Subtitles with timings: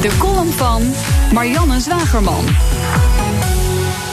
[0.00, 0.82] De column van
[1.32, 2.44] Marianne Zwagerman.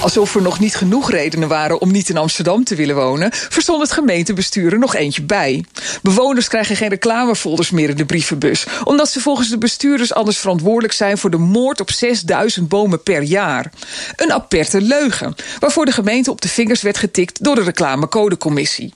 [0.01, 3.81] Alsof er nog niet genoeg redenen waren om niet in Amsterdam te willen wonen, verstond
[3.81, 5.65] het gemeentebestuur er nog eentje bij.
[6.01, 10.93] Bewoners krijgen geen reclamefolders meer in de brievenbus, omdat ze volgens de bestuurders anders verantwoordelijk
[10.93, 13.71] zijn voor de moord op 6000 bomen per jaar.
[14.15, 18.93] Een aperte leugen, waarvoor de gemeente op de vingers werd getikt door de reclamecodecommissie.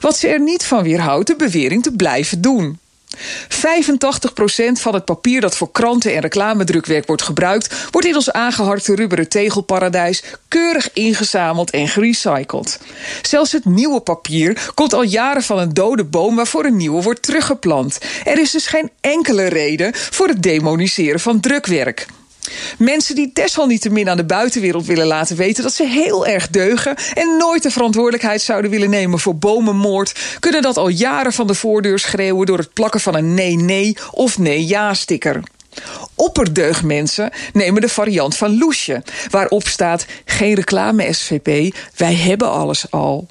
[0.00, 2.78] Wat ze er niet van weerhoudt de bewering te blijven doen.
[3.16, 8.94] 85% van het papier dat voor kranten en reclamedrukwerk wordt gebruikt, wordt in ons aangeharkte
[8.94, 12.80] rubberen tegelparadijs keurig ingezameld en gerecycled.
[13.22, 17.22] Zelfs het nieuwe papier komt al jaren van een dode boom waarvoor een nieuwe wordt
[17.22, 17.98] teruggeplant.
[18.24, 22.06] Er is dus geen enkele reden voor het demoniseren van drukwerk.
[22.78, 27.36] Mensen die desalniettemin aan de buitenwereld willen laten weten dat ze heel erg deugen en
[27.36, 31.98] nooit de verantwoordelijkheid zouden willen nemen voor bomenmoord, kunnen dat al jaren van de voordeur
[31.98, 35.40] schreeuwen door het plakken van een nee-nee of nee-ja-sticker.
[36.14, 43.26] Opperdeugmensen nemen de variant van Loesje, waarop staat: geen reclame SVP, wij hebben alles al.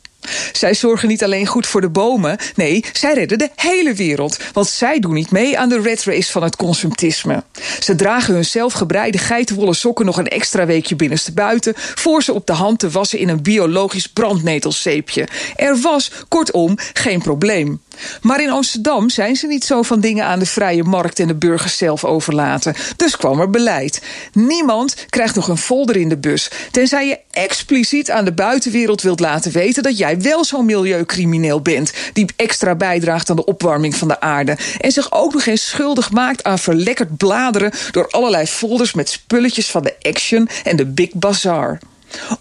[0.52, 4.38] Zij zorgen niet alleen goed voor de bomen, nee, zij redden de hele wereld.
[4.54, 7.44] Want zij doen niet mee aan de red race van het consumptisme.
[7.80, 11.74] Ze dragen hun zelfgebreide geitenwolle sokken nog een extra weekje binnenstebuiten...
[11.76, 15.28] voor ze op de hand te wassen in een biologisch brandnetelzeepje.
[15.56, 17.82] Er was, kortom, geen probleem.
[18.22, 21.36] Maar in Amsterdam zijn ze niet zo van dingen aan de vrije markt en de
[21.36, 22.76] burgers zelf overlaten.
[22.96, 24.02] Dus kwam er beleid.
[24.34, 29.20] Niemand krijgt nog een folder in de bus, tenzij je expliciet aan de buitenwereld wilt
[29.20, 34.08] laten weten dat jij wel zo'n milieucrimineel bent die extra bijdraagt aan de opwarming van
[34.08, 38.94] de aarde en zich ook nog eens schuldig maakt aan verlekkerd bladeren door allerlei folders
[38.94, 41.80] met spulletjes van de Action en de Big Bazaar.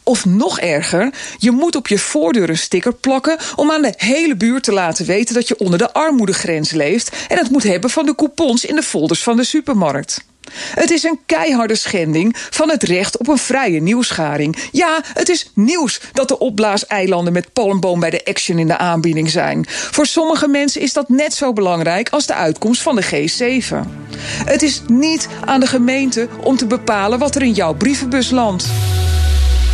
[0.03, 4.37] Of nog erger, je moet op je voordeur een sticker plakken om aan de hele
[4.37, 8.07] buurt te laten weten dat je onder de armoedegrens leeft en het moet hebben van
[8.07, 10.27] de coupons in de folders van de supermarkt.
[10.53, 14.57] Het is een keiharde schending van het recht op een vrije nieuwsgaring.
[14.73, 19.31] Ja, het is nieuws dat de opblaaseilanden met palmboom bij de Action in de aanbieding
[19.31, 19.65] zijn.
[19.69, 23.89] Voor sommige mensen is dat net zo belangrijk als de uitkomst van de G7.
[24.45, 28.67] Het is niet aan de gemeente om te bepalen wat er in jouw brievenbus landt.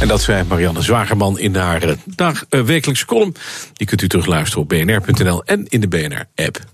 [0.00, 3.34] En dat zei Marianne Zwagerman in haar uh, dag, uh, wekelijkse column.
[3.72, 6.73] Die kunt u terugluisteren op bnr.nl en in de BNR-app.